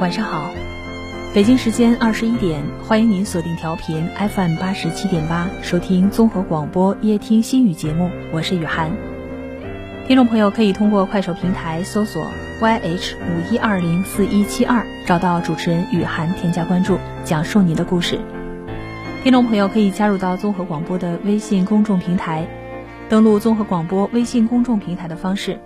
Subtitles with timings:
[0.00, 0.50] 晚上好，
[1.34, 8.90] 北京时间二十一点，欢迎您锁定调频 FM 八十七点八，收听综合广播夜听心语节目，我是雨涵。
[10.06, 12.32] 听众朋友可以通过快手平台搜索
[12.62, 18.18] YH 五一二零四一七二，找到主持人雨涵，添加关注，讲述你的故事。
[19.22, 22.48] 听众朋友可以加入到综合广播的微信公众平台，
[23.10, 25.60] 登录综合广播微信公众平台的方式。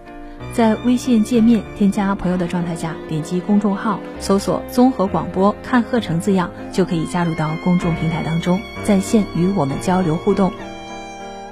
[0.52, 10.52] 在微信界面添加朋友的状态下，点击公众号搜索“综合广播看鹤城”字样，就可以加入到公众平台当中，在线与我们交流互动。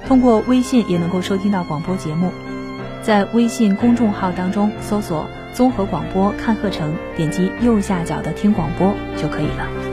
[0.07, 2.31] 通过微信也能够收听到广播节目，
[3.01, 9.92] 在微信公众号当中搜索“综合广播看鹤城”，点击右下角的听广播就可以了。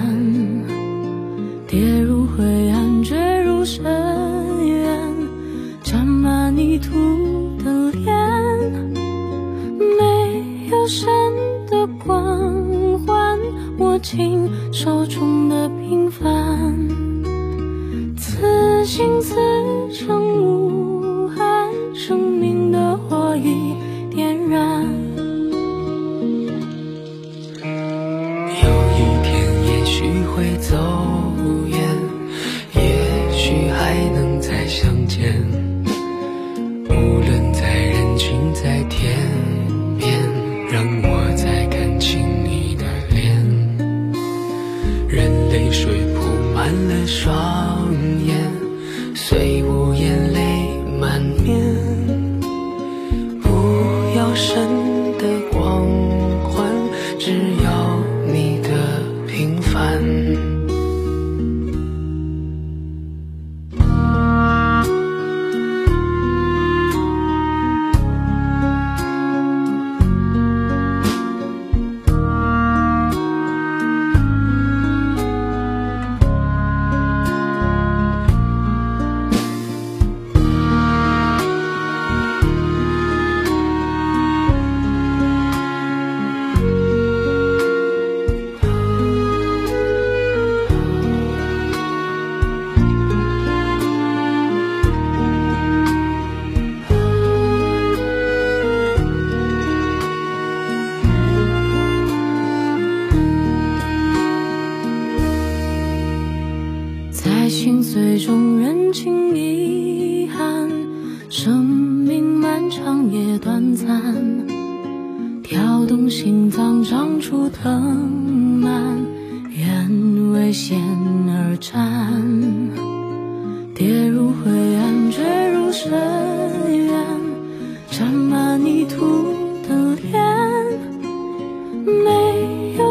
[14.81, 15.40] 手中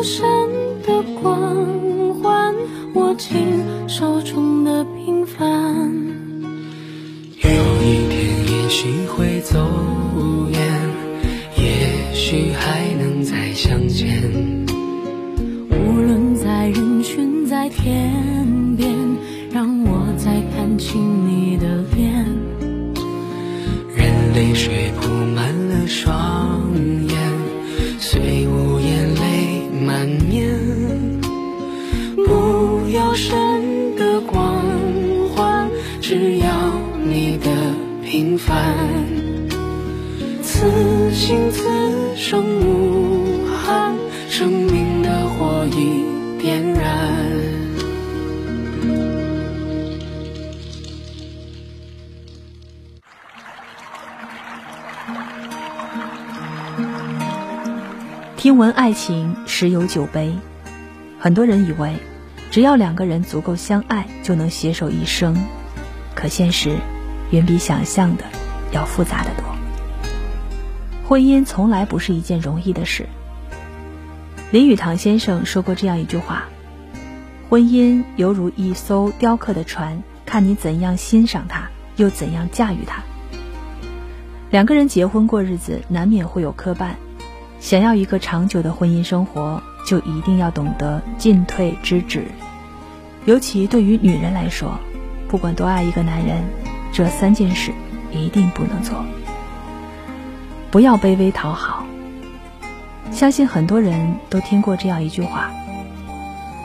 [0.03, 0.40] 生
[58.41, 60.35] 听闻爱情十有九悲，
[61.19, 61.95] 很多人以为，
[62.51, 65.37] 只要两个人足够相爱，就能携手一生。
[66.15, 66.79] 可现实，
[67.33, 68.25] 远比想象的
[68.73, 69.45] 要复杂的多。
[71.07, 73.07] 婚姻从来不是一件容易的事。
[74.51, 76.45] 林语堂先生说过这样一句话
[77.51, 83.03] ：“婚姻犹如一艘雕刻的船，看你怎样欣赏它，又怎样驾驭它。”
[84.49, 86.95] 两个人结婚过日子，难免会有磕绊。
[87.61, 92.25] 想要一个长久的婚姻生活，就一定要懂得进退之止。
[93.27, 94.81] 尤其对于女人来说，
[95.29, 96.43] 不管多爱一个男人，
[96.91, 97.71] 这三件事
[98.11, 99.05] 一定不能做。
[100.71, 101.85] 不要卑微讨好。
[103.13, 105.51] 相信很多人都听过这样一句话：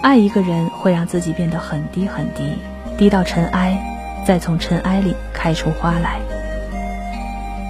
[0.01, 2.53] 爱一个人会让自己变得很低很低，
[2.98, 3.77] 低到尘埃，
[4.25, 6.21] 再从尘埃里开出花来。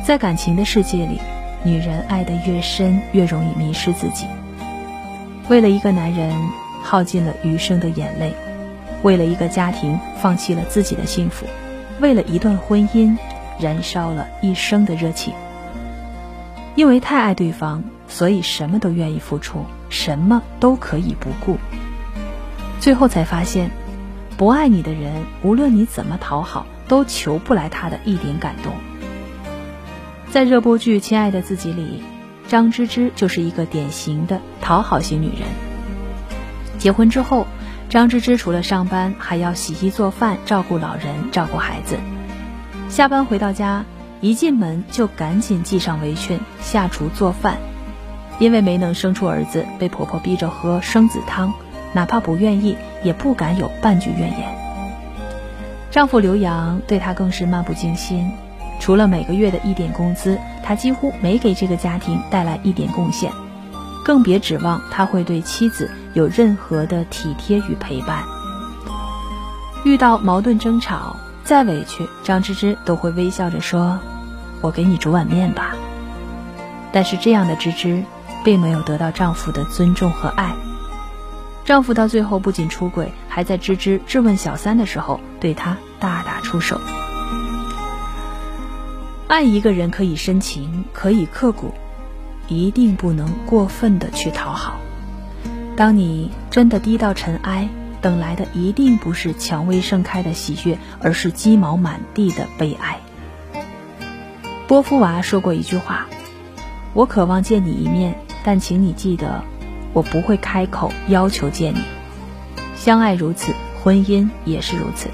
[0.06, 1.20] 在感情的世界里。
[1.66, 4.28] 女人爱得越深，越容易迷失自己。
[5.50, 6.32] 为了一个男人，
[6.84, 8.30] 耗尽了余生的眼泪；
[9.02, 11.48] 为了一个家庭，放弃了自己的幸福；
[12.00, 13.18] 为了一段婚姻，
[13.60, 15.34] 燃烧了一生的热情。
[16.76, 21.58] 因为太爱对方，所以什么都愿意付出，什么都可以不顾。
[22.80, 23.72] 最后才发现，
[24.38, 28.72] 不爱你的人，无论你怎么讨好，都求不来他的一点感动。
[30.36, 32.04] 在热播剧《亲爱的自己》里，
[32.50, 35.48] 张芝芝就是一个典型的讨好型女人。
[36.78, 37.48] 结婚之后，
[37.88, 41.96] 张芝芝除了上班，还要洗衣做饭、照顾老人、照顾孩子。
[42.90, 43.86] 下班回到家，
[44.20, 47.56] 一进门就赶紧系上围裙，下厨做饭。
[48.38, 51.54] 因为没能生出儿子，被婆婆逼着喝生子汤，
[51.94, 54.54] 哪怕不愿意，也不敢有半句怨言。
[55.92, 58.30] 丈夫刘洋对她更是漫不经心。
[58.80, 63.32] 除了每个月的一点工资，他几乎没给这个家庭带来一点贡献，
[64.04, 68.24] 更别指望他会对妻子有任何的体贴与陪伴。
[69.84, 74.00] 遇到矛盾争吵，再委屈，张芝芝都会微笑着说
[74.62, 75.76] ：“我给你煮碗面吧。”
[76.92, 78.04] 但是这样的芝芝，
[78.44, 80.54] 并没有得到丈夫的尊重和爱。
[81.64, 86.80] 丈夫到最后不仅出轨，还在芝芝质问小三的时候，对她大打出手。
[89.28, 91.74] 爱一个人可以深情，可以刻骨，
[92.48, 94.80] 一定不能过分的去讨好。
[95.76, 97.68] 当你真的低到尘埃，
[98.02, 103.00] 等来的一定不是蔷薇盛开的喜悦，而是鸡毛满地的悲哀。
[104.68, 106.06] 波夫娃说过一句话
[106.94, 109.44] ：“我渴望见你一面，但请你记得，
[109.92, 111.80] 我不会开口要求见你。
[112.76, 115.10] 相爱如此，婚姻也是如此。”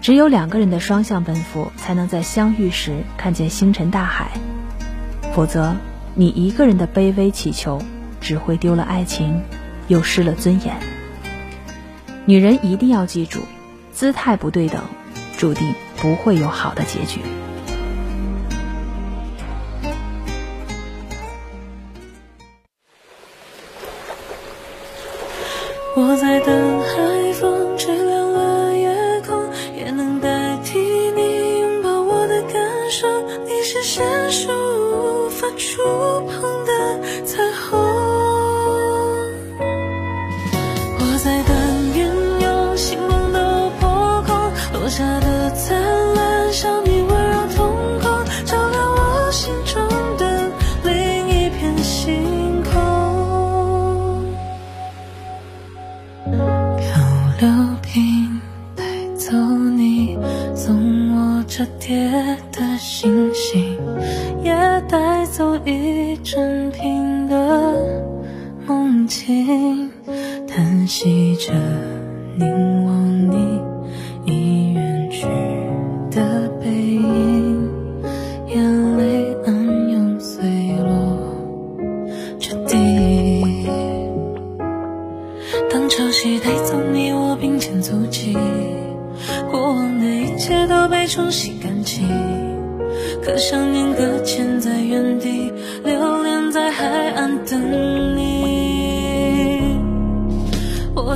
[0.00, 4.30] 只有两个人的双向奔赴，才能在相遇时看见星辰大海。
[5.34, 5.76] 否则，
[6.14, 7.80] 你一个人的卑微祈求，
[8.20, 9.42] 只会丢了爱情，
[9.88, 10.76] 又失了尊严。
[12.24, 13.40] 女人一定要记住，
[13.92, 14.82] 姿态不对等，
[15.36, 17.20] 注定不会有好的结局。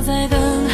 [0.05, 0.64] 在等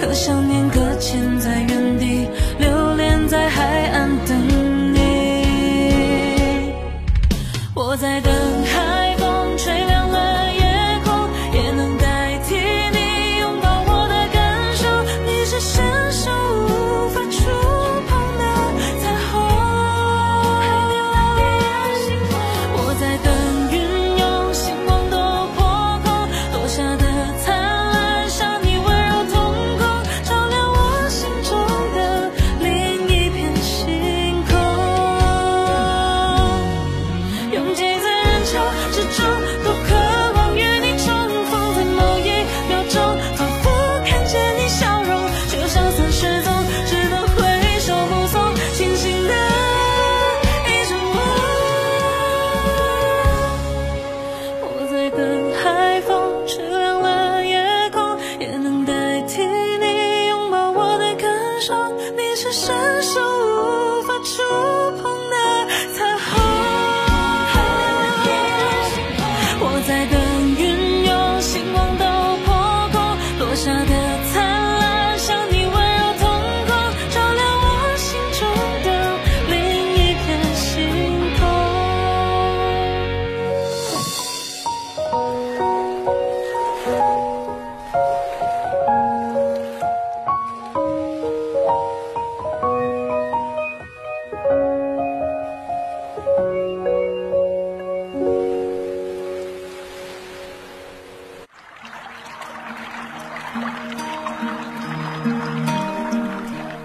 [0.00, 2.28] 可想念搁浅在原地，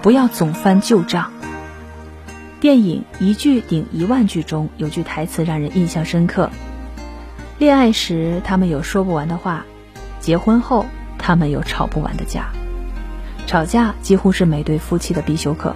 [0.03, 1.31] 不要总翻旧账。
[2.59, 6.49] 电影《一句顶一万句》中有句台词让人印象深刻：
[7.57, 9.65] 恋爱时他们有说不完的话，
[10.19, 10.85] 结婚后
[11.17, 12.49] 他们有吵不完的架。
[13.47, 15.73] 吵架几乎是每对夫妻的必修课。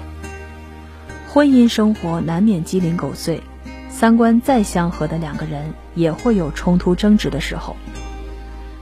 [1.29, 3.41] 婚姻生活难免鸡零狗碎，
[3.87, 7.77] 三观再相合的两个人也会有冲突争执的时候。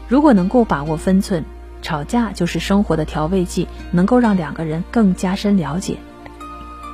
[0.07, 1.45] 如果能够把握分寸，
[1.85, 5.99] 吵架就是生活的调味剂，能够让两个人更加深了解。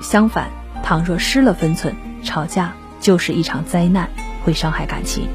[0.03, 0.49] 相反，
[0.83, 1.95] 倘若失了分寸，
[2.25, 4.09] 吵架就是一场灾难，
[4.43, 5.29] 会伤害感情。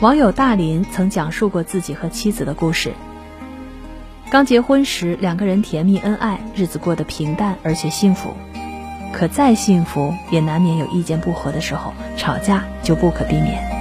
[0.00, 2.92] 网友大林曾讲述过自己和妻子的故事。
[4.30, 8.32] 刚结婚时，两个人甜蜜恩爱，日子过得平淡而且幸福。
[9.12, 13.73] 可再幸福，也难免有意见不合的时候，吵架就不可避免。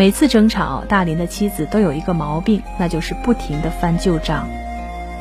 [0.00, 4.48] 每次争吵，大林的妻子都有一个毛病，那就是不停地翻旧账。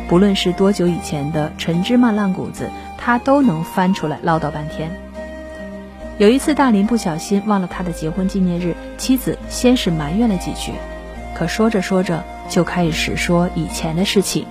[0.07, 4.89] 不论是多久以前的陈芝麻烂谷子，他都能翻出来唠叨半天。
[6.17, 10.71] 有一次，大林不小心忘了他的结婚纪念日，妻子先是埋怨了几句，
[11.36, 14.45] 可说着说着就开始说以前的事情。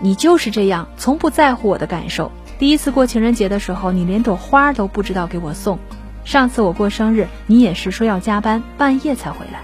[0.00, 2.30] 你就是这样，从不在乎我的感受。
[2.60, 5.80] 第一次过情人节的时候，你连朵花都不知道给我送。
[6.26, 9.60] 上次我过生日，你也是说要加班，半夜才回来。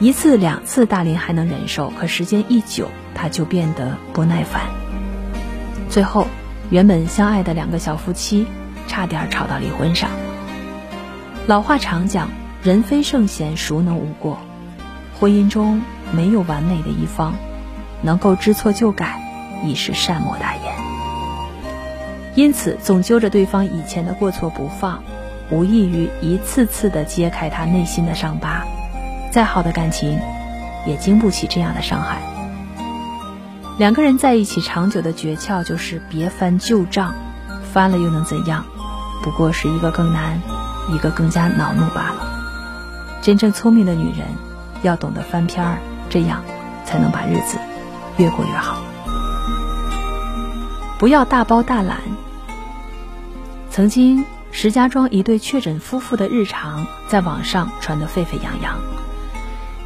[0.00, 4.62] 一次两次，大林还能忍受，可时间一久，他就变得不耐烦。
[5.90, 6.26] 最后，
[6.70, 8.46] 原本相爱的两个小夫妻，
[8.88, 10.08] 差点吵到离婚上。
[11.46, 12.30] 老话常讲，
[12.62, 14.38] 人非圣贤，孰能无过？
[15.20, 15.82] 婚姻中
[16.12, 17.34] 没有完美的一方，
[18.00, 19.20] 能够知错就改，
[19.62, 20.75] 已是善莫大焉。
[22.36, 25.02] 因此，总揪着对方以前的过错不放，
[25.50, 28.62] 无异于一次次的揭开他内心的伤疤。
[29.32, 30.18] 再好的感情，
[30.86, 32.20] 也经不起这样的伤害。
[33.78, 37.14] 两个人在一起长久的诀窍就是别翻旧账，
[37.72, 38.64] 翻了又能怎样？
[39.22, 40.38] 不过是一个更难，
[40.90, 43.18] 一个更加恼怒罢了。
[43.22, 44.26] 真正聪明的女人，
[44.82, 45.78] 要懂得翻篇儿，
[46.10, 46.42] 这样
[46.84, 47.56] 才能把日子
[48.18, 48.76] 越过越好。
[50.98, 51.96] 不要大包大揽。
[53.76, 58.80] 曾经，石家庄一对确诊夫妇的日常在网上传得沸沸扬扬。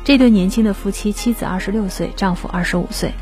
[0.04, 3.12] 这对年轻的夫妻，妻子二十六岁，丈夫二十五岁，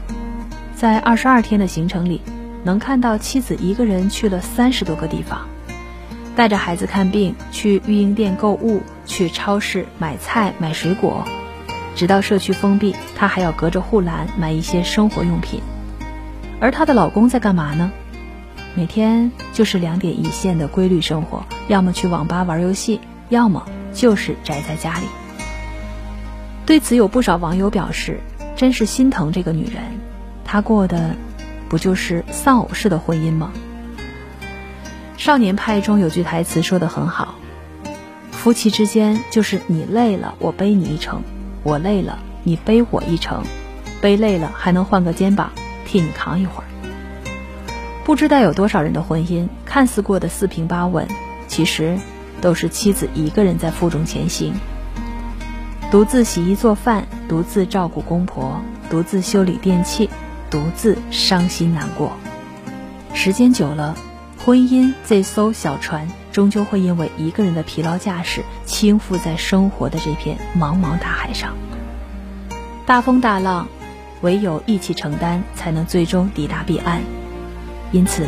[0.76, 2.20] 在二十二天的行程里，
[2.64, 5.48] 能看到妻子一个人去了三十多个地方，
[6.36, 11.24] 带着孩子看病，去育婴店购物，去超市买菜买水果，
[11.96, 15.62] 直到社区封闭，她还要隔着护栏买一些生活用品。
[16.60, 17.90] 而她的老公在干嘛呢？
[18.74, 25.06] 每天就是两点一线的规律生活，要么去网吧玩游戏，要么就是宅在家里。
[26.64, 28.20] 对此，有不少网友表示
[28.54, 29.82] ：“真是心疼这个女人，
[30.44, 31.16] 她过的
[31.68, 33.50] 不就是丧偶式的婚姻吗？”
[35.20, 37.34] 《少年派》中有句台词说得很好
[38.30, 41.22] ：“夫妻之间就是你累了，我背你一程；
[41.64, 43.42] 我累了，你背我一程；
[44.00, 45.50] 背累了还能换个肩膀
[45.84, 46.64] 替你扛一会儿。”
[48.08, 51.06] 不知道有多少人的婚姻看似过得四平八稳，
[51.46, 51.98] 其实
[52.40, 54.54] 都是妻子一个人在负重前行，
[55.90, 60.08] 独自洗衣做饭，独自照顾公婆，独自修理电器，
[60.48, 62.12] 独自伤心难过。
[63.12, 63.94] 时间久了，
[64.42, 71.52] 婚姻这艘小船终究会因为一个人的疲劳驾驶倾覆在生活的这片茫茫大海上。
[72.86, 73.68] 大风大浪，
[74.22, 77.02] 唯有一起承担，才能最终抵达彼岸。
[77.90, 78.26] 因此，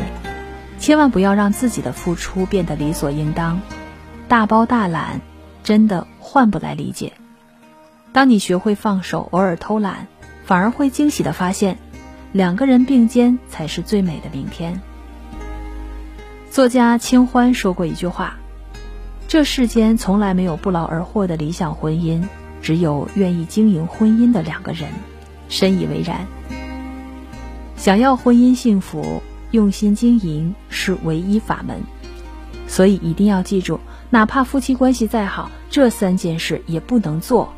[0.78, 3.60] 千万不要让自己的付出变得理所应当，
[4.26, 5.20] 大包大揽，
[5.62, 7.12] 真的换不来理解。
[8.12, 10.06] 当你学会放手，偶尔偷懒，
[10.44, 11.78] 反而会惊喜的发现，
[12.32, 14.80] 两个人并肩才是最美的明天。
[16.50, 18.38] 作家清欢说过一句话
[19.28, 22.22] ：“这世间从来没有不劳而获的理想婚姻，
[22.62, 24.88] 只有愿意经营婚姻的两个人。”
[25.50, 26.26] 深以为然。
[27.76, 29.22] 想要婚姻幸福。
[29.52, 31.82] 用心经营是唯一法门，
[32.66, 37.52] 所以一定要记住，哪怕夫妻关系再好，这三件事也不能做：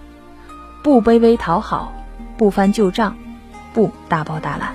[0.83, 1.93] 不卑微讨好，
[2.39, 3.17] 不翻旧账，
[3.75, 4.75] 不大包大揽。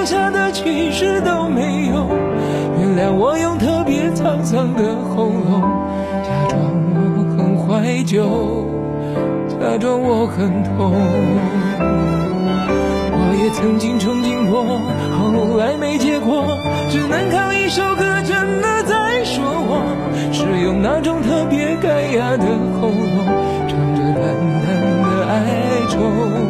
[0.00, 2.08] 留下的其实都没有。
[2.78, 5.60] 原谅我用特别沧桑的喉咙，
[6.24, 6.58] 假装
[6.96, 6.96] 我
[7.36, 8.64] 很怀旧，
[9.46, 10.94] 假装我很痛。
[13.12, 14.80] 我也曾经憧憬过，
[15.20, 16.46] 后来没结果，
[16.88, 19.84] 只能靠一首歌真的在说我，
[20.32, 22.46] 是用那种特别干哑的
[22.80, 23.28] 喉咙，
[23.68, 24.24] 唱着淡
[24.64, 24.66] 淡
[25.04, 25.36] 的哀
[25.90, 26.49] 愁。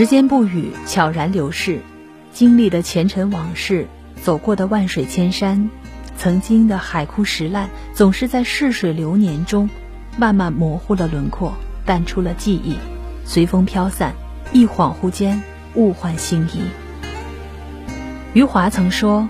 [0.00, 1.78] 时间不语，悄然流逝，
[2.32, 3.86] 经历的前尘往事，
[4.22, 5.68] 走过的万水千山，
[6.16, 9.68] 曾经的海枯石烂，总是在逝水流年中。
[10.16, 11.52] 慢慢模糊了轮廓，
[11.84, 12.76] 淡出了记忆，
[13.26, 14.14] 随风飘散，
[14.54, 15.42] 一恍惚间，
[15.74, 16.62] 物换星移。
[18.32, 19.28] 余华曾说：“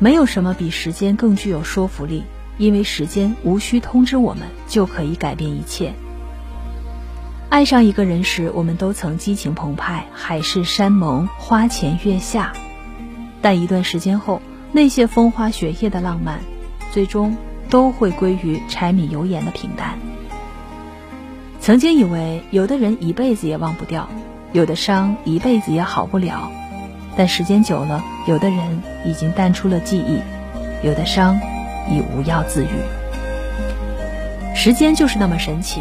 [0.00, 2.24] 没有什么比时间更具有说服力，
[2.58, 5.94] 因为时间无需通知我们，就可以改变一切。”
[7.50, 12.52] 爱上一个人时，我们都曾激情澎湃，海誓山盟，花前月下。
[13.42, 16.38] 但一段时间后，那些风花雪月的浪漫，
[16.92, 17.36] 最终
[17.68, 19.98] 都会归于柴米油盐的平淡。
[21.60, 24.08] 曾经以为有的人一辈子也忘不掉，
[24.52, 26.52] 有的伤一辈子也好不了，
[27.16, 30.20] 但时间久了，有的人已经淡出了记忆，
[30.86, 31.36] 有的伤
[31.90, 32.68] 已无药自愈。
[34.54, 35.80] 时间就是那么神奇，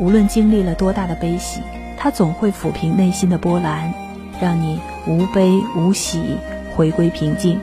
[0.00, 1.60] 无论经历了多大的悲喜，
[1.96, 3.92] 它总会抚平内心的波澜，
[4.40, 6.38] 让你无悲无喜，
[6.74, 7.60] 回归平静。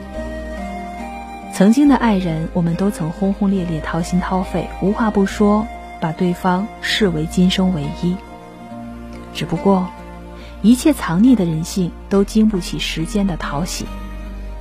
[1.52, 5.66] 曾经的爱人，我们都曾轰轰烈烈，掏心掏肺，无话不说。
[6.00, 8.14] 把对方视为今生唯一，
[9.34, 9.88] 只不过，
[10.62, 13.84] 一切藏匿的人性都经不起时间的淘洗，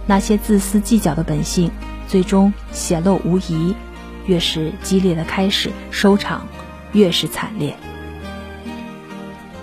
[0.07, 1.69] 那些自私计较的本性，
[2.07, 3.75] 最终显露无遗。
[4.25, 6.47] 越是激烈的开始，收场
[6.97, 7.75] 越是惨烈。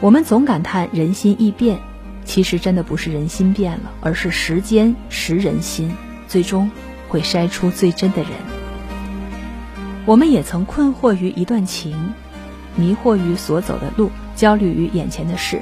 [0.01, 1.81] 我们总感叹人心易变，
[2.25, 5.93] 其实真的不是人心变了，而是时间识人心，
[6.29, 6.71] 最终
[7.09, 8.31] 会筛出最真的人。
[10.07, 12.13] 我们也曾困惑于一段情，
[12.77, 15.61] 迷惑于所走的路，焦虑于眼前的事，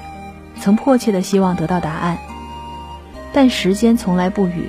[0.61, 2.19] 曾迫切的希望得到答案。
[3.33, 4.69] 但时间从来不语，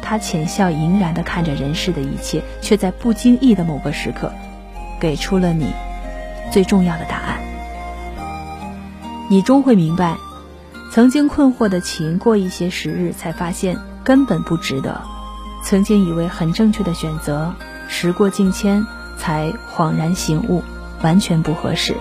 [0.00, 4.32] 他浅笑盈然的看着人世的一切，却在不经意的某个时刻，
[5.00, 5.72] 给出了你
[6.52, 7.40] 最重要的答案。
[9.28, 10.16] 你终会明白，
[10.92, 15.00] 曾经困惑的情，过一些时日才发现根本不值得；
[15.64, 17.54] 曾经以为很正确的选择，
[17.88, 18.84] 时过境迁。
[19.18, 20.62] 才恍然醒悟，
[21.02, 21.96] 完全不合适。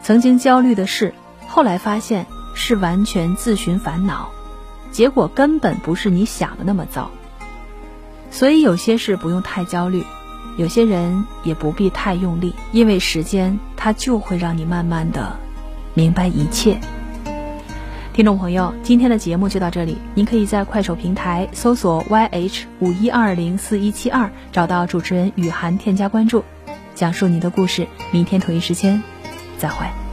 [0.00, 1.12] 曾经焦虑的事，
[1.48, 4.30] 后来发现是完全自寻烦恼，
[4.92, 7.10] 结果根本不是你想的那么糟。
[8.30, 10.04] 所以有些事不用太焦虑，
[10.56, 15.36] 有些人也不必太用力，因为时间它就会让你慢慢的
[15.94, 16.78] 明白一切。
[18.12, 19.98] 听众朋友，今天的节目就到这里。
[20.14, 26.44] 您可以在快手平台搜索 YH 五一二零四一七二，找到主持人雨涵，添加关注，
[26.94, 27.88] 讲述你的故事。
[28.12, 29.02] 明天同一时间，
[29.58, 30.03] 再会。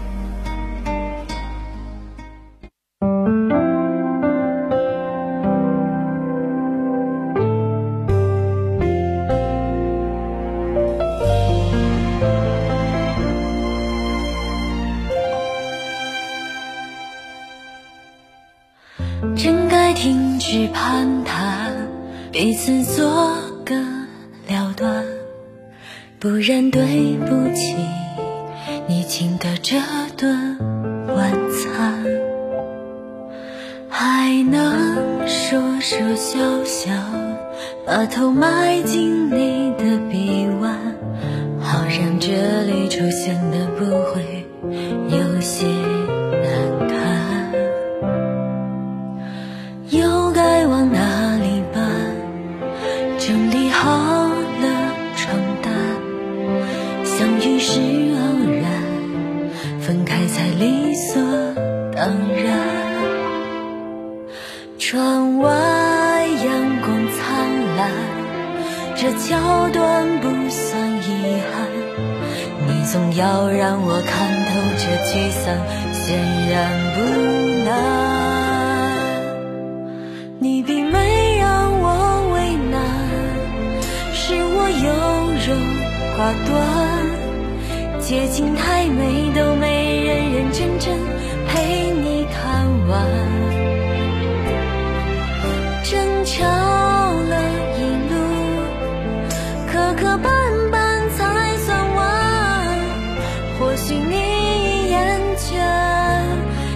[103.71, 105.47] 或许你已厌倦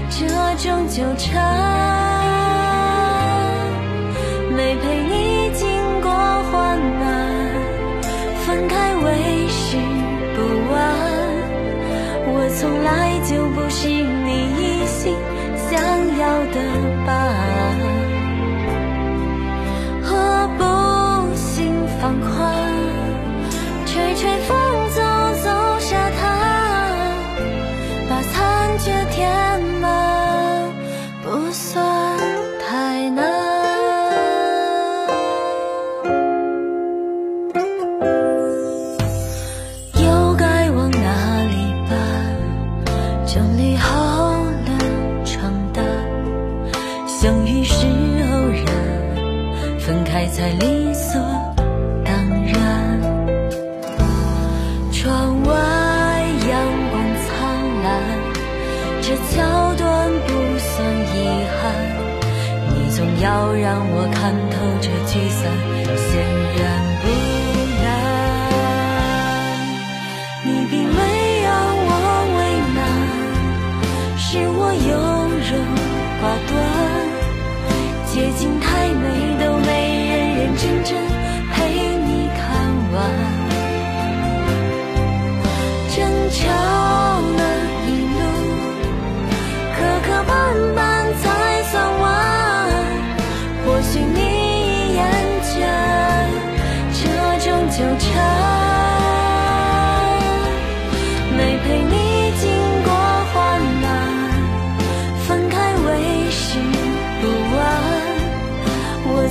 [0.10, 0.26] 这
[0.64, 1.44] 种纠缠
[4.56, 5.68] 没陪你经
[6.00, 7.04] 过患难
[8.46, 9.76] 分开为时
[10.36, 10.74] 不晚
[12.32, 15.18] 我从来就不是你一心
[15.70, 16.62] 想要的
[17.06, 17.55] 伴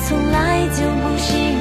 [0.07, 1.54] 从来就不是